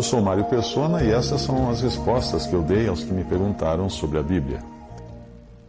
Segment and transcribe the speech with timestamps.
[0.00, 3.22] Eu sou Mário Persona e essas são as respostas que eu dei aos que me
[3.22, 4.64] perguntaram sobre a Bíblia.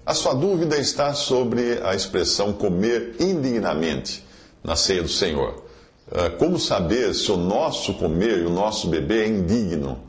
[0.05, 4.25] A sua dúvida está sobre a expressão comer indignamente
[4.63, 5.65] na ceia do Senhor.
[6.09, 9.99] Ah, Como saber se o nosso comer e o nosso beber é indigno?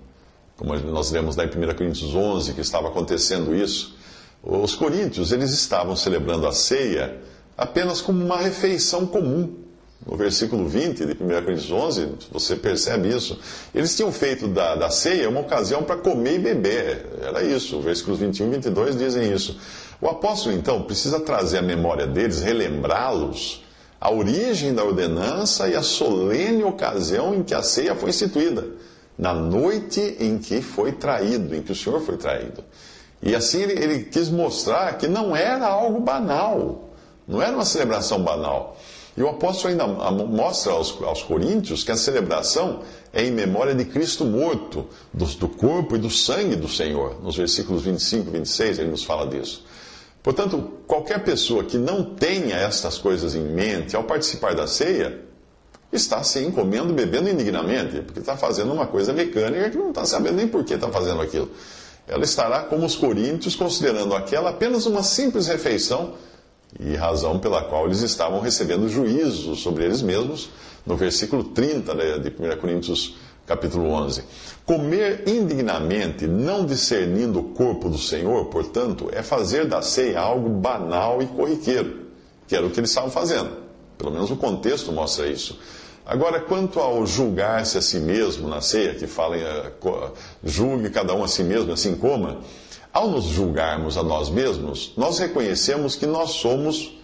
[0.57, 3.97] Como nós lemos lá em 1 Coríntios 11 que estava acontecendo isso.
[4.41, 7.21] Os coríntios, eles estavam celebrando a ceia
[7.59, 9.62] apenas como uma refeição comum.
[10.05, 13.39] No versículo 20 de 1 Coríntios 11, você percebe isso.
[13.73, 17.07] Eles tinham feito da, da ceia uma ocasião para comer e beber.
[17.21, 17.81] Era isso.
[17.81, 19.59] Versículos 21 e 22 dizem isso.
[20.01, 23.63] O apóstolo, então, precisa trazer à memória deles, relembrá-los,
[24.01, 28.67] a origem da ordenança e a solene ocasião em que a ceia foi instituída,
[29.17, 32.65] na noite em que foi traído, em que o Senhor foi traído.
[33.23, 36.91] E assim ele, ele quis mostrar que não era algo banal,
[37.29, 38.77] não era uma celebração banal.
[39.17, 42.81] E o apóstolo ainda mostra aos, aos coríntios que a celebração
[43.13, 47.23] é em memória de Cristo morto, do, do corpo e do sangue do Senhor.
[47.23, 49.65] Nos versículos 25 e 26 ele nos fala disso.
[50.23, 55.21] Portanto, qualquer pessoa que não tenha estas coisas em mente ao participar da ceia,
[55.93, 60.37] está sim comendo bebendo indignamente, porque está fazendo uma coisa mecânica que não está sabendo
[60.37, 61.51] nem por que está fazendo aquilo.
[62.09, 66.15] Ela estará como os coríntios, considerando aquela apenas uma simples refeição
[66.81, 70.51] e razão pela qual eles estavam recebendo juízo sobre eles mesmos,
[70.87, 74.25] no versículo 30 de 1 Coríntios capítulo 11.
[74.65, 81.21] Comer indignamente, não discernindo o corpo do Senhor, portanto, é fazer da ceia algo banal
[81.21, 82.07] e corriqueiro,
[82.47, 83.51] que era o que eles estavam fazendo.
[83.99, 85.59] Pelo menos o contexto mostra isso.
[86.05, 90.13] Agora, quanto ao julgar-se a si mesmo na ceia, que fala em uh,
[90.43, 92.41] julgue cada um a si mesmo, assim coma,
[92.93, 96.99] ao nos julgarmos a nós mesmos, nós reconhecemos que nós somos,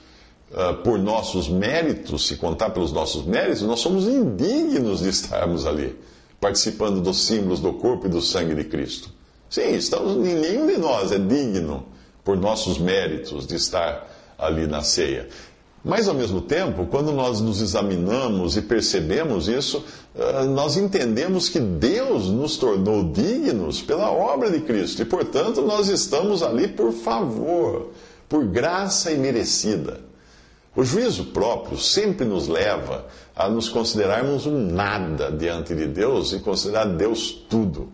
[0.50, 5.98] uh, por nossos méritos, se contar pelos nossos méritos, nós somos indignos de estarmos ali,
[6.40, 9.10] participando dos símbolos do corpo e do sangue de Cristo.
[9.48, 11.86] Sim, estamos, nenhum de nós é digno,
[12.22, 14.06] por nossos méritos, de estar
[14.38, 15.28] ali na ceia.
[15.84, 19.84] Mas, ao mesmo tempo, quando nós nos examinamos e percebemos isso,
[20.50, 26.42] nós entendemos que Deus nos tornou dignos pela obra de Cristo e, portanto, nós estamos
[26.42, 27.90] ali por favor,
[28.28, 30.00] por graça imerecida.
[30.74, 36.40] O juízo próprio sempre nos leva a nos considerarmos um nada diante de Deus e
[36.40, 37.88] considerar Deus tudo.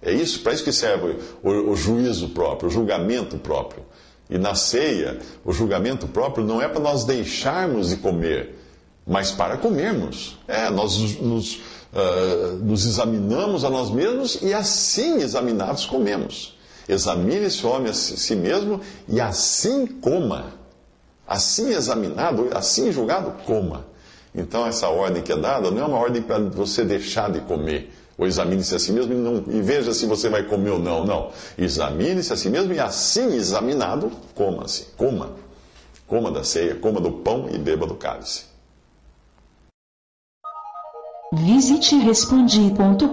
[0.00, 3.84] É isso, para isso que serve o, o juízo próprio, o julgamento próprio.
[4.28, 8.58] E na ceia, o julgamento próprio não é para nós deixarmos de comer,
[9.06, 10.38] mas para comermos.
[10.48, 16.56] É, nós nos, uh, nos examinamos a nós mesmos e assim examinados comemos.
[16.88, 20.52] Examine esse homem a si mesmo e assim coma.
[21.26, 23.86] Assim examinado, assim julgado, coma.
[24.34, 27.93] Então, essa ordem que é dada não é uma ordem para você deixar de comer
[28.16, 31.04] ou examine-se a si mesmo e, não, e, veja se você vai comer ou não.
[31.04, 31.30] Não.
[31.58, 34.86] Examine-se a si mesmo e assim examinado, coma-se.
[34.96, 35.32] Coma.
[36.06, 38.44] Coma da ceia, coma do pão e beba do cálice.
[41.32, 43.04] Visite respondi.com.br.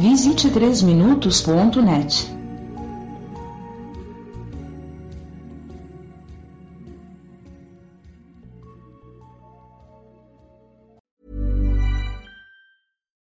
[0.00, 2.41] Visite 3minutos.net.